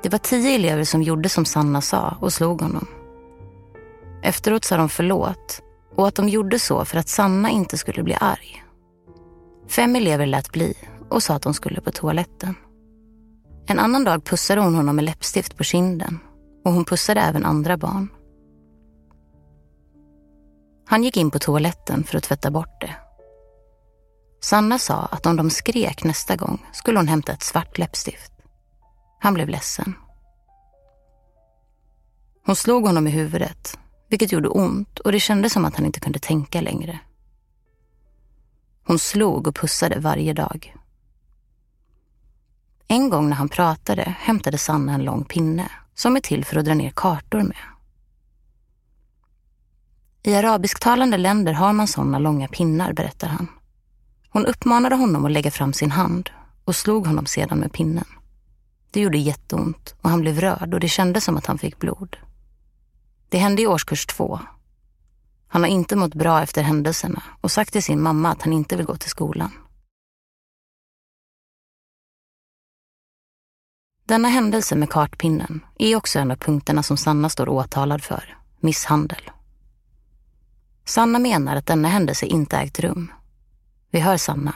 Det 0.03 0.09
var 0.09 0.19
tio 0.19 0.55
elever 0.55 0.83
som 0.83 1.03
gjorde 1.03 1.29
som 1.29 1.45
Sanna 1.45 1.81
sa 1.81 2.17
och 2.19 2.33
slog 2.33 2.61
honom. 2.61 2.87
Efteråt 4.23 4.65
sa 4.65 4.77
de 4.77 4.89
förlåt 4.89 5.61
och 5.95 6.07
att 6.07 6.15
de 6.15 6.29
gjorde 6.29 6.59
så 6.59 6.85
för 6.85 6.97
att 6.97 7.09
Sanna 7.09 7.49
inte 7.49 7.77
skulle 7.77 8.03
bli 8.03 8.17
arg. 8.19 8.63
Fem 9.67 9.95
elever 9.95 10.25
lät 10.25 10.51
bli 10.51 10.73
och 11.09 11.23
sa 11.23 11.35
att 11.35 11.41
de 11.41 11.53
skulle 11.53 11.81
på 11.81 11.91
toaletten. 11.91 12.55
En 13.67 13.79
annan 13.79 14.03
dag 14.03 14.25
pussade 14.25 14.61
hon 14.61 14.75
honom 14.75 14.95
med 14.95 15.05
läppstift 15.05 15.57
på 15.57 15.63
kinden 15.63 16.19
och 16.65 16.73
hon 16.73 16.85
pussade 16.85 17.21
även 17.21 17.45
andra 17.45 17.77
barn. 17.77 18.09
Han 20.85 21.03
gick 21.03 21.17
in 21.17 21.31
på 21.31 21.39
toaletten 21.39 22.03
för 22.03 22.17
att 22.17 22.23
tvätta 22.23 22.51
bort 22.51 22.81
det. 22.81 22.95
Sanna 24.41 24.79
sa 24.79 24.95
att 24.95 25.25
om 25.25 25.35
de 25.35 25.49
skrek 25.49 26.03
nästa 26.03 26.35
gång 26.35 26.65
skulle 26.73 26.99
hon 26.99 27.07
hämta 27.07 27.31
ett 27.31 27.43
svart 27.43 27.77
läppstift. 27.77 28.31
Han 29.19 29.33
blev 29.33 29.49
ledsen. 29.49 29.95
Hon 32.45 32.55
slog 32.55 32.85
honom 32.85 33.07
i 33.07 33.11
huvudet, 33.11 33.79
vilket 34.09 34.31
gjorde 34.31 34.49
ont 34.49 34.99
och 34.99 35.11
det 35.11 35.19
kändes 35.19 35.53
som 35.53 35.65
att 35.65 35.75
han 35.75 35.85
inte 35.85 35.99
kunde 35.99 36.19
tänka 36.19 36.61
längre. 36.61 36.99
Hon 38.83 38.99
slog 38.99 39.47
och 39.47 39.55
pussade 39.55 39.99
varje 39.99 40.33
dag. 40.33 40.75
En 42.87 43.09
gång 43.09 43.29
när 43.29 43.35
han 43.35 43.49
pratade 43.49 44.15
hämtade 44.19 44.57
Sanna 44.57 44.93
en 44.93 45.03
lång 45.03 45.25
pinne 45.25 45.71
som 45.93 46.15
är 46.15 46.19
till 46.19 46.45
för 46.45 46.57
att 46.57 46.65
dra 46.65 46.73
ner 46.73 46.91
kartor 46.95 47.41
med. 47.41 47.57
I 50.23 50.35
arabisktalande 50.35 51.17
länder 51.17 51.53
har 51.53 51.73
man 51.73 51.87
sådana 51.87 52.19
långa 52.19 52.47
pinnar, 52.47 52.93
berättar 52.93 53.27
han. 53.27 53.47
Hon 54.29 54.45
uppmanade 54.45 54.95
honom 54.95 55.25
att 55.25 55.31
lägga 55.31 55.51
fram 55.51 55.73
sin 55.73 55.91
hand 55.91 56.29
och 56.65 56.75
slog 56.75 57.07
honom 57.07 57.25
sedan 57.25 57.59
med 57.59 57.73
pinnen. 57.73 58.05
Det 58.91 58.99
gjorde 58.99 59.17
jätteont 59.17 59.95
och 60.01 60.09
han 60.09 60.21
blev 60.21 60.39
röd 60.39 60.73
och 60.73 60.79
det 60.79 60.89
kändes 60.89 61.23
som 61.23 61.37
att 61.37 61.45
han 61.45 61.57
fick 61.57 61.79
blod. 61.79 62.17
Det 63.29 63.37
hände 63.37 63.61
i 63.61 63.67
årskurs 63.67 64.05
två. 64.05 64.39
Han 65.53 65.63
har 65.63 65.69
inte 65.69 65.95
mått 65.95 66.13
bra 66.13 66.43
efter 66.43 66.61
händelserna 66.61 67.23
och 67.41 67.51
sagt 67.51 67.73
till 67.73 67.83
sin 67.83 68.01
mamma 68.01 68.29
att 68.29 68.41
han 68.41 68.53
inte 68.53 68.75
vill 68.75 68.85
gå 68.85 68.95
till 68.95 69.09
skolan. 69.09 69.51
Denna 74.05 74.27
händelse 74.27 74.75
med 74.75 74.89
kartpinnen 74.89 75.65
är 75.79 75.95
också 75.95 76.19
en 76.19 76.31
av 76.31 76.35
punkterna 76.35 76.83
som 76.83 76.97
Sanna 76.97 77.29
står 77.29 77.49
åtalad 77.49 78.03
för, 78.03 78.37
misshandel. 78.59 79.31
Sanna 80.85 81.19
menar 81.19 81.55
att 81.55 81.65
denna 81.65 81.87
händelse 81.87 82.25
inte 82.25 82.57
ägt 82.57 82.79
rum. 82.79 83.11
Vi 83.91 83.99
hör 83.99 84.17
Sanna. 84.17 84.55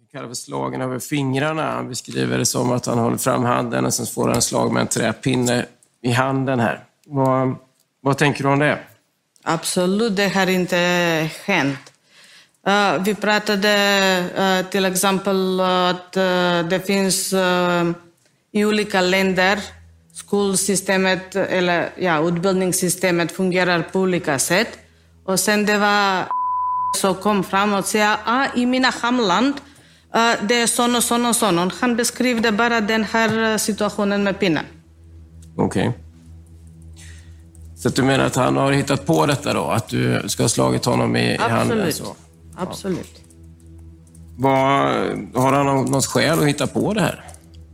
Vi 0.00 0.06
kallar 0.06 0.28
för 0.28 0.34
slagen 0.34 0.80
över 0.80 0.98
fingrarna. 0.98 1.72
Han 1.72 1.88
beskriver 1.88 2.38
det 2.38 2.46
som 2.46 2.72
att 2.72 2.86
han 2.86 2.98
håller 2.98 3.16
fram 3.16 3.44
handen 3.44 3.86
och 3.86 3.94
sen 3.94 4.06
får 4.06 4.28
han 4.28 4.42
slag 4.42 4.72
med 4.72 4.80
en 4.80 4.86
träpinne 4.86 5.66
i 6.02 6.10
handen 6.12 6.60
här. 6.60 6.84
Vad, 7.06 7.54
vad 8.00 8.18
tänker 8.18 8.44
du 8.44 8.50
om 8.50 8.58
det? 8.58 8.80
Absolut, 9.44 10.16
det 10.16 10.28
har 10.28 10.46
inte 10.46 10.76
hänt. 11.44 11.92
Uh, 12.68 13.02
vi 13.04 13.14
pratade 13.14 13.72
uh, 14.38 14.70
till 14.70 14.84
exempel 14.84 15.60
att 15.60 16.16
uh, 16.16 16.68
det 16.68 16.86
finns 16.86 17.34
i 18.52 18.64
olika 18.64 19.00
länder 19.00 19.58
skolsystemet 20.14 21.36
eller 21.36 21.90
ja, 21.96 22.28
utbildningssystemet 22.28 23.32
fungerar 23.32 23.82
på 23.82 24.00
olika 24.00 24.38
sätt. 24.38 24.78
Och 25.24 25.40
sen 25.40 25.66
det 25.66 25.78
var 25.78 26.24
så 26.96 27.14
kom 27.14 27.44
fram 27.44 27.74
och 27.74 27.84
sa 27.84 28.16
ah, 28.24 28.46
i 28.54 28.66
mina 28.66 28.90
hemland 29.02 29.54
det 30.48 30.54
är 30.54 30.66
sån 30.66 30.96
och 30.96 31.04
sån 31.04 31.26
och 31.26 31.36
sån. 31.36 31.70
Han 31.80 31.96
beskrev 31.96 32.56
bara 32.56 32.80
den 32.80 33.04
här 33.04 33.58
situationen 33.58 34.22
med 34.24 34.38
pinnen. 34.38 34.64
Okej. 35.56 35.88
Okay. 35.88 36.03
Så 37.84 37.90
du 37.90 38.02
menar 38.02 38.24
att 38.24 38.36
han 38.36 38.56
har 38.56 38.72
hittat 38.72 39.06
på 39.06 39.26
detta 39.26 39.52
då? 39.52 39.64
Att 39.64 39.88
du 39.88 40.22
ska 40.26 40.42
ha 40.42 40.48
slagit 40.48 40.84
honom 40.84 41.16
i, 41.16 41.38
Absolut. 41.38 41.50
i 41.50 41.58
handen? 41.58 41.92
Så? 41.92 42.16
Absolut. 42.56 43.20
Vad, 44.36 44.54
har 45.34 45.52
han 45.52 45.66
något 45.66 46.06
skäl 46.06 46.38
att 46.38 46.46
hitta 46.46 46.66
på 46.66 46.94
det 46.94 47.00
här? 47.00 47.24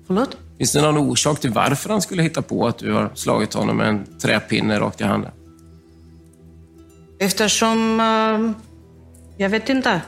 Förlåt? 0.07 0.37
Finns 0.59 0.73
det 0.73 0.83
någon 0.83 0.97
orsak 0.97 1.41
till 1.41 1.51
varför 1.51 1.91
han 1.91 2.03
skulle 2.03 2.23
hitta 2.23 2.43
på 2.43 2.67
att 2.67 2.79
du 2.79 2.93
har 2.93 3.11
slagit 3.15 3.55
honom 3.55 3.77
med 3.77 3.89
en 3.89 4.07
träpinne 4.19 4.81
rakt 4.81 5.01
i 5.01 5.05
handen? 5.05 5.31
Eftersom, 7.19 8.01
uh, 8.01 8.51
jag 9.37 9.49
vet 9.49 9.69
inte, 9.69 10.01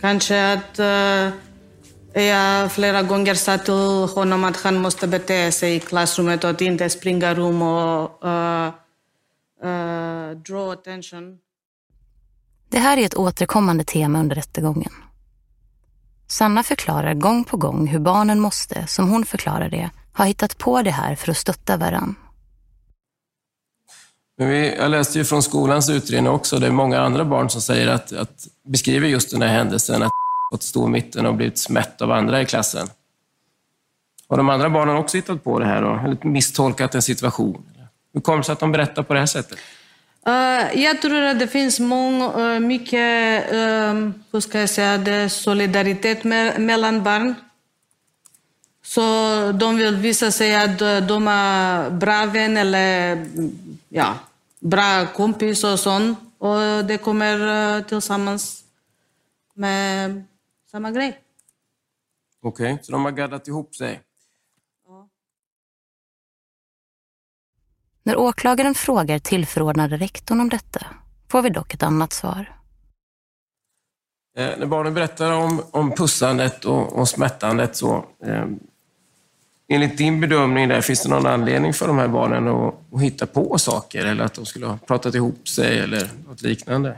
kanske 0.00 0.52
att 0.52 0.78
uh, 0.78 2.22
jag 2.22 2.72
flera 2.72 3.02
gånger 3.02 3.34
sa 3.34 3.58
till 3.58 4.14
honom 4.14 4.44
att 4.44 4.56
han 4.56 4.76
måste 4.76 5.06
bete 5.06 5.52
sig 5.52 5.76
i 5.76 5.80
klassrummet 5.80 6.44
och 6.44 6.62
inte 6.62 6.90
springa 6.90 7.34
rum 7.34 7.62
och 7.62 8.24
uh, 8.24 8.70
draw 10.46 10.72
attention. 10.72 11.38
Det 12.68 12.78
här 12.78 12.96
är 12.96 13.06
ett 13.06 13.16
återkommande 13.16 13.84
tema 13.84 14.20
under 14.20 14.36
rättegången. 14.36 14.92
Sanna 16.28 16.62
förklarar 16.62 17.14
gång 17.14 17.44
på 17.44 17.56
gång 17.56 17.86
hur 17.86 17.98
barnen 17.98 18.40
måste, 18.40 18.86
som 18.86 19.10
hon 19.10 19.24
förklarar 19.24 19.68
det, 19.68 19.90
ha 20.12 20.24
hittat 20.24 20.58
på 20.58 20.82
det 20.82 20.90
här 20.90 21.14
för 21.14 21.30
att 21.30 21.36
stötta 21.36 21.76
varann. 21.76 22.14
Men 24.38 24.48
vi, 24.48 24.76
jag 24.76 24.90
läste 24.90 25.18
ju 25.18 25.24
från 25.24 25.42
skolans 25.42 25.90
utredning 25.90 26.32
också, 26.32 26.58
det 26.58 26.66
är 26.66 26.70
många 26.70 27.00
andra 27.00 27.24
barn 27.24 27.50
som 27.50 27.60
säger 27.60 27.88
att, 27.88 28.12
att 28.12 28.46
beskriver 28.64 29.08
just 29.08 29.30
den 29.30 29.42
här 29.42 29.48
händelsen, 29.48 30.02
att 30.02 30.10
fått 30.52 30.62
stå 30.62 30.86
i 30.86 30.90
mitten 30.90 31.26
och 31.26 31.34
blivit 31.34 31.58
smätt 31.58 32.02
av 32.02 32.12
andra 32.12 32.42
i 32.42 32.46
klassen. 32.46 32.88
Har 34.28 34.36
de 34.36 34.48
andra 34.48 34.70
barnen 34.70 34.96
också 34.96 35.16
hittat 35.16 35.44
på 35.44 35.58
det 35.58 35.66
här 35.66 35.82
och 35.82 35.98
eller 35.98 36.26
misstolkat 36.26 36.94
en 36.94 37.02
situation? 37.02 37.62
Hur 38.16 38.20
kommer 38.20 38.38
det 38.38 38.44
sig 38.44 38.52
att 38.52 38.60
de 38.60 38.72
berättar 38.72 39.02
på 39.02 39.14
det 39.14 39.20
här 39.20 39.26
sättet? 39.26 39.58
Uh, 40.28 40.82
jag 40.82 41.02
tror 41.02 41.22
att 41.22 41.38
det 41.38 41.48
finns 41.48 41.80
mång, 41.80 42.22
uh, 42.22 42.60
mycket 42.60 43.52
uh, 43.52 44.10
hur 44.32 44.40
ska 44.40 44.60
jag 44.60 44.70
säga, 44.70 44.98
det, 44.98 45.28
solidaritet 45.28 46.24
me 46.24 46.58
mellan 46.58 47.02
barn. 47.02 47.34
Så 48.82 49.02
de 49.52 49.76
vill 49.76 49.96
visa 49.96 50.30
sig 50.30 50.56
att 50.56 50.78
de 51.08 51.28
är 51.28 51.90
bra 51.90 52.26
vän 52.26 52.56
eller 52.56 53.26
ja, 53.88 54.14
bra 54.60 55.06
kompis 55.14 55.64
och 55.64 55.80
sånt. 55.80 56.18
Och 56.38 56.84
det 56.84 56.98
kommer 56.98 57.82
tillsammans 57.82 58.64
med 59.54 60.24
samma 60.70 60.90
grej. 60.90 61.18
Okej, 62.42 62.72
okay, 62.72 62.84
så 62.84 62.92
de 62.92 63.04
har 63.04 63.12
gaddat 63.12 63.48
ihop 63.48 63.74
sig? 63.76 64.05
När 68.06 68.16
åklagaren 68.16 68.74
frågar 68.74 69.18
tillförordnade 69.18 69.96
rektorn 69.96 70.40
om 70.40 70.48
detta 70.48 70.86
får 71.28 71.42
vi 71.42 71.50
dock 71.50 71.74
ett 71.74 71.82
annat 71.82 72.12
svar. 72.12 72.52
Eh, 74.36 74.58
när 74.58 74.66
barnen 74.66 74.94
berättar 74.94 75.32
om, 75.32 75.62
om 75.70 75.92
pussandet 75.92 76.64
och, 76.64 76.92
och 76.92 77.08
smättandet 77.08 77.76
så 77.76 78.04
eh, 78.24 78.46
enligt 79.68 79.98
din 79.98 80.20
bedömning 80.20 80.68
där, 80.68 80.80
finns 80.80 81.02
det 81.02 81.08
någon 81.08 81.26
anledning 81.26 81.72
för 81.72 81.86
de 81.86 81.98
här 81.98 82.08
barnen 82.08 82.48
att, 82.48 82.74
att 82.92 83.02
hitta 83.02 83.26
på 83.26 83.58
saker 83.58 84.04
eller 84.04 84.24
att 84.24 84.34
de 84.34 84.46
skulle 84.46 84.66
ha 84.66 84.76
pratat 84.76 85.14
ihop 85.14 85.48
sig 85.48 85.78
eller 85.78 86.10
något 86.26 86.42
liknande? 86.42 86.96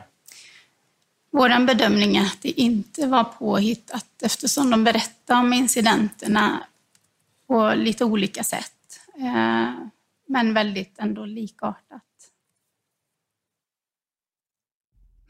Vår 1.31 1.66
bedömning 1.66 2.16
är 2.16 2.23
att 2.23 2.38
det 2.42 2.61
inte 2.61 3.07
var 3.07 3.25
påhittat 3.25 4.07
eftersom 4.23 4.71
de 4.71 4.85
berättar 4.85 5.40
om 5.40 5.53
incidenterna 5.53 6.62
på 7.47 7.73
lite 7.77 8.05
olika 8.05 8.44
sätt. 8.44 8.73
Men 10.28 10.54
väldigt 10.54 10.98
ändå 10.98 11.24
likartat. 11.24 12.02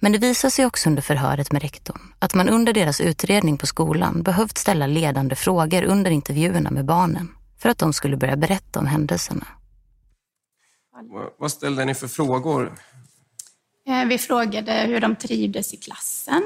Men 0.01 0.13
det 0.13 0.19
visar 0.19 0.51
sig 0.51 0.67
också 0.67 0.89
under 0.89 1.03
förhöret 1.03 1.53
med 1.53 1.63
rektorn 1.63 2.01
att 2.19 2.35
man 2.35 2.49
under 2.49 2.73
deras 2.73 3.01
utredning 3.01 3.59
på 3.59 3.67
skolan 3.67 4.23
behövt 4.23 4.59
ställa 4.59 4.87
ledande 4.87 5.35
frågor 5.37 5.83
under 5.83 6.11
intervjuerna 6.11 6.71
med 6.71 6.85
barnen 6.85 7.29
för 7.59 7.69
att 7.69 7.79
de 7.79 7.93
skulle 7.93 8.17
börja 8.17 8.37
berätta 8.37 8.81
om 8.81 8.87
händelserna. 8.87 9.47
Vad 11.39 11.53
ställde 11.53 11.85
ni 11.85 11.95
för 11.95 12.09
frågor? 12.09 12.73
Eh, 13.87 14.05
vi 14.05 14.19
frågade 14.19 14.73
hur 14.73 15.01
de 15.01 15.17
trivdes 15.17 15.75
i 15.75 15.77
klassen 15.77 16.43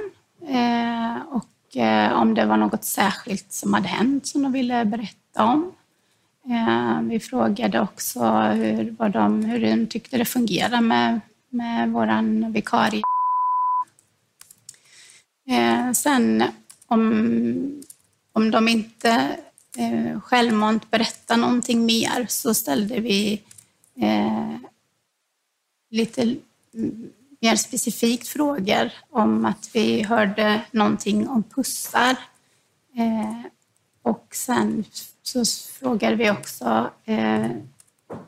eh, 0.48 1.22
och 1.28 1.76
eh, 1.76 2.12
om 2.12 2.34
det 2.34 2.46
var 2.46 2.56
något 2.56 2.84
särskilt 2.84 3.52
som 3.52 3.74
hade 3.74 3.88
hänt 3.88 4.26
som 4.26 4.42
de 4.42 4.52
ville 4.52 4.84
berätta 4.84 5.44
om. 5.44 5.72
Eh, 6.50 7.00
vi 7.02 7.20
frågade 7.20 7.80
också 7.80 8.20
hur, 8.30 8.96
vad 8.98 9.10
de, 9.10 9.44
hur 9.44 9.60
de 9.60 9.86
tyckte 9.86 10.18
det 10.18 10.24
fungerade 10.24 10.80
med, 10.80 11.20
med 11.48 11.92
vår 11.92 12.52
vikarie. 12.52 13.02
Eh, 15.48 15.92
sen 15.92 16.44
om, 16.86 17.82
om 18.32 18.50
de 18.50 18.68
inte 18.68 19.36
eh, 19.78 20.20
självmant 20.20 20.90
berättar 20.90 21.36
någonting 21.36 21.86
mer 21.86 22.26
så 22.28 22.54
ställde 22.54 23.00
vi 23.00 23.42
eh, 23.96 24.56
lite 25.90 26.36
mer 27.40 27.56
specifikt 27.56 28.28
frågor 28.28 28.92
om 29.10 29.44
att 29.44 29.70
vi 29.74 30.02
hörde 30.02 30.62
någonting 30.70 31.28
om 31.28 31.42
pussar. 31.42 32.16
Eh, 32.96 33.40
och 34.02 34.26
sen 34.30 34.84
så 35.22 35.44
frågade 35.80 36.16
vi 36.16 36.30
också, 36.30 36.90
eh, 37.04 37.46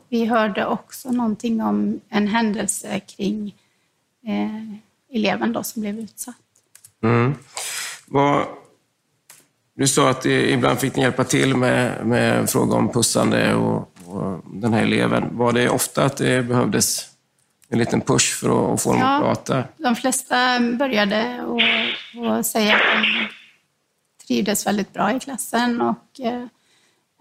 vi 0.09 0.25
hörde 0.25 0.65
också 0.65 1.11
någonting 1.11 1.61
om 1.61 1.99
en 2.09 2.27
händelse 2.27 2.99
kring 2.99 3.55
eh, 4.27 5.15
eleven 5.17 5.53
då 5.53 5.63
som 5.63 5.81
blev 5.81 5.99
utsatt. 5.99 6.35
Mm. 7.03 7.35
Vad, 8.07 8.47
du 9.75 9.87
sa 9.87 10.09
att 10.09 10.25
ibland 10.25 10.79
fick 10.79 10.95
ni 10.95 11.01
hjälpa 11.01 11.23
till 11.23 11.55
med, 11.55 12.05
med 12.05 12.49
fråga 12.49 12.75
om 12.75 12.89
pussande 12.89 13.55
och, 13.55 13.91
och, 14.05 14.41
den 14.53 14.73
här 14.73 14.83
eleven. 14.83 15.37
Var 15.37 15.53
det 15.53 15.69
ofta 15.69 16.05
att 16.05 16.17
det 16.17 16.43
behövdes 16.43 17.09
en 17.69 17.79
liten 17.79 18.01
push 18.01 18.39
för 18.39 18.73
att, 18.73 18.81
få 18.81 18.91
dem 18.91 19.01
ja, 19.01 19.15
att 19.15 19.21
prata? 19.21 19.63
De 19.77 19.95
flesta 19.95 20.59
började 20.59 21.41
och, 21.41 22.45
säga 22.45 22.75
att 22.75 22.81
de 22.81 23.27
trivdes 24.27 24.67
väldigt 24.67 24.93
bra 24.93 25.15
i 25.15 25.19
klassen 25.19 25.81
och 25.81 26.19
eh, 26.19 26.45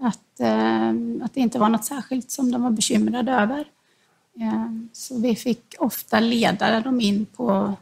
att, 0.04 0.40
eh, 0.40 0.88
att 1.24 1.34
det 1.34 1.40
inte 1.40 1.58
var 1.58 1.68
något 1.68 1.84
särskilt 1.84 2.30
som 2.30 2.52
de 2.52 2.62
var 2.62 2.70
bekymrade 2.70 3.32
över. 3.32 3.64
Eh, 4.40 4.66
så 4.92 5.20
vi 5.20 5.36
fick 5.36 5.74
ofta 5.78 6.20
leda 6.20 6.80
dem 6.80 7.00
in 7.00 7.26
på, 7.26 7.74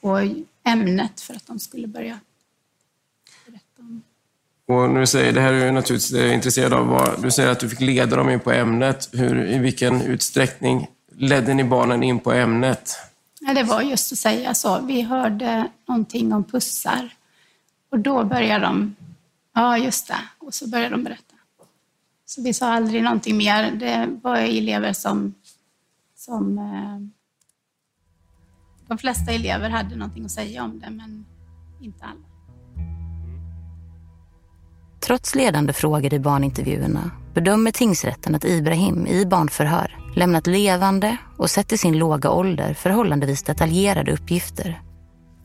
på 0.00 0.30
ämnet 0.64 1.20
för 1.20 1.34
att 1.34 1.46
de 1.46 1.58
skulle 1.58 1.86
börja 1.86 2.18
berätta 3.46 3.82
om 3.82 4.02
och 4.70 4.90
när 4.90 5.00
du 5.00 5.06
säger, 5.06 5.32
det 5.32 5.40
här 5.40 5.52
är 5.52 5.66
du 5.66 5.70
naturligtvis 5.70 6.32
intresserad 6.32 6.72
av, 6.72 6.86
vad, 6.86 7.22
du 7.22 7.30
säger 7.30 7.48
att 7.48 7.60
du 7.60 7.68
fick 7.68 7.80
leda 7.80 8.16
dem 8.16 8.30
in 8.30 8.40
på 8.40 8.52
ämnet. 8.52 9.08
Hur, 9.12 9.46
I 9.46 9.58
vilken 9.58 10.02
utsträckning 10.02 10.86
ledde 11.16 11.54
ni 11.54 11.64
barnen 11.64 12.02
in 12.02 12.20
på 12.20 12.32
ämnet? 12.32 12.96
Ja, 13.40 13.54
det 13.54 13.62
var 13.62 13.82
just 13.82 14.12
att 14.12 14.18
säga 14.18 14.54
så. 14.54 14.80
Vi 14.80 15.02
hörde 15.02 15.68
någonting 15.86 16.32
om 16.32 16.44
pussar 16.44 17.10
och 17.90 17.98
då 17.98 18.24
började 18.24 18.64
de, 18.64 18.96
ja 19.54 19.78
just 19.78 20.08
det, 20.08 20.20
och 20.38 20.54
så 20.54 20.68
började 20.68 20.90
de 20.90 21.04
berätta. 21.04 21.29
Så 22.30 22.42
vi 22.42 22.54
sa 22.54 22.72
aldrig 22.72 23.02
någonting 23.02 23.36
mer. 23.36 23.70
Det 23.70 24.18
var 24.22 24.36
elever 24.36 24.92
som, 24.92 25.34
som 26.16 26.58
eh, 26.58 26.98
de 28.88 28.98
flesta 28.98 29.32
elever 29.32 29.70
hade 29.70 29.96
någonting 29.96 30.24
att 30.24 30.30
säga 30.30 30.64
om 30.64 30.80
det, 30.80 30.90
men 30.90 31.26
inte 31.80 32.04
alla. 32.04 32.26
Trots 35.00 35.34
ledande 35.34 35.72
frågor 35.72 36.14
i 36.14 36.18
barnintervjuerna 36.18 37.10
bedömer 37.34 37.70
tingsrätten 37.70 38.34
att 38.34 38.44
Ibrahim 38.44 39.06
i 39.06 39.26
barnförhör 39.26 39.98
lämnat 40.16 40.46
levande 40.46 41.16
och 41.38 41.50
sett 41.50 41.72
i 41.72 41.78
sin 41.78 41.98
låga 41.98 42.30
ålder 42.30 42.74
förhållandevis 42.74 43.42
detaljerade 43.42 44.12
uppgifter 44.12 44.82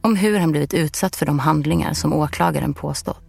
om 0.02 0.16
hur 0.16 0.40
han 0.40 0.52
blivit 0.52 0.74
utsatt 0.74 1.16
för 1.16 1.26
de 1.26 1.40
handlingar 1.40 1.94
som 1.94 2.14
åklagaren 2.14 2.74
påstått. 2.74 3.25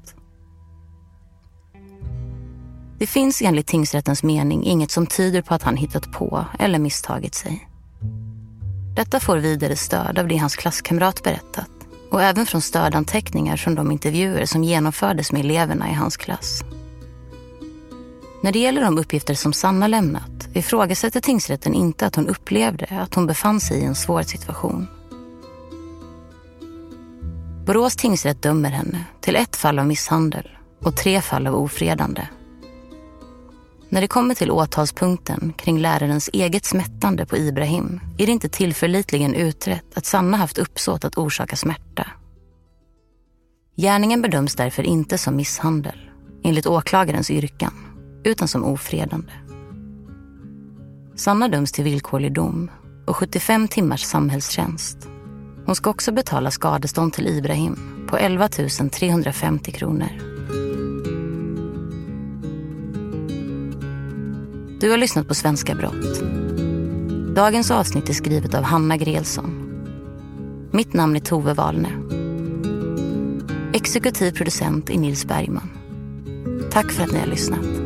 Det 2.98 3.06
finns 3.06 3.42
enligt 3.42 3.66
tingsrättens 3.66 4.22
mening 4.22 4.64
inget 4.64 4.90
som 4.90 5.06
tyder 5.06 5.42
på 5.42 5.54
att 5.54 5.62
han 5.62 5.76
hittat 5.76 6.12
på 6.12 6.44
eller 6.59 6.78
misstagit 6.78 7.35
sig. 7.35 7.68
Detta 8.96 9.20
får 9.20 9.37
vidare 9.37 9.76
stöd 9.76 10.18
av 10.18 10.28
det 10.28 10.37
hans 10.37 10.56
klasskamrat 10.56 11.22
berättat 11.22 11.70
och 12.11 12.22
även 12.22 12.46
från 12.46 12.61
stödanteckningar 12.61 13.56
från 13.56 13.74
de 13.74 13.92
intervjuer 13.92 14.46
som 14.46 14.64
genomfördes 14.64 15.32
med 15.32 15.40
eleverna 15.40 15.90
i 15.90 15.94
hans 15.94 16.16
klass. 16.16 16.62
När 18.42 18.52
det 18.52 18.59
gäller 18.59 18.82
de 18.82 18.98
uppgifter 18.98 19.35
som 19.35 19.52
Sanna 19.52 19.87
lämnat 19.87 20.48
ifrågasätter 20.54 21.20
tingsrätten 21.20 21.74
inte 21.74 22.06
att 22.06 22.16
hon 22.16 22.28
upplevde 22.28 22.87
att 23.00 23.14
hon 23.14 23.26
befann 23.26 23.61
sig 23.61 23.80
i 23.80 23.85
en 23.85 23.94
svår 23.94 24.22
situation. 24.22 24.87
Borås 27.66 27.96
tingsrätt 27.96 28.42
dömer 28.42 28.70
henne 28.70 29.04
till 29.20 29.37
ett 29.37 29.56
fall 29.56 29.78
av 29.78 29.87
misshandel 29.87 30.48
och 30.82 30.96
tre 30.96 31.20
fall 31.20 31.46
av 31.46 31.54
ofredande. 31.54 32.22
När 33.88 34.01
det 34.01 34.09
kommer 34.09 34.35
till 34.35 34.51
åtalspunkten 34.51 35.53
kring 35.59 35.79
lärarens 35.79 36.31
eget 36.33 36.64
smättande 36.64 37.27
på 37.27 37.37
Ibrahim 37.37 38.01
är 38.18 38.27
det 38.27 38.33
inte 38.33 38.49
tillförlitligen 38.49 39.35
utrett 39.35 39.96
att 39.99 40.07
Sanna 40.07 40.37
haft 40.37 40.59
uppsåt 40.59 41.05
att 41.05 41.18
orsaka 41.18 41.57
smärta. 41.57 42.07
Gärningen 43.77 44.22
bedöms 44.22 44.55
därför 44.55 44.83
inte 44.83 45.18
som 45.18 45.37
misshandel, 45.37 46.11
enligt 46.44 46.66
åklagarens 46.66 47.31
yrkan, 47.31 47.75
utan 48.25 48.49
som 48.49 48.64
ofredande. 48.64 49.33
Sanna 51.14 51.49
döms 51.49 51.72
till 51.72 51.85
villkorlig 51.85 52.33
dom 52.33 52.70
och 53.07 53.16
75 53.16 53.68
timmars 53.68 54.03
samhällstjänst. 54.03 54.99
Hon 55.66 55.75
ska 55.75 55.90
också 55.90 56.12
betala 56.12 56.51
skadestånd 56.51 57.12
till 57.12 57.29
Ibrahim 57.29 58.07
på 58.11 58.16
11 58.16 58.49
350 58.49 59.72
kronor. 59.72 60.36
Du 64.80 64.90
har 64.90 64.96
lyssnat 64.96 65.28
på 65.28 65.34
Svenska 65.34 65.74
brott. 65.74 66.22
Dagens 67.34 67.70
avsnitt 67.70 68.08
är 68.08 68.12
skrivet 68.12 68.54
av 68.54 68.62
Hanna 68.62 68.96
Grelsson. 68.96 69.62
Mitt 70.70 70.92
namn 70.92 71.16
är 71.16 71.20
Tove 71.20 71.54
Wahlne. 71.54 71.88
Exekutiv 73.72 74.32
producent 74.32 74.90
är 74.90 74.98
Nils 74.98 75.24
Bergman. 75.24 75.70
Tack 76.70 76.92
för 76.92 77.02
att 77.02 77.12
ni 77.12 77.18
har 77.18 77.26
lyssnat. 77.26 77.86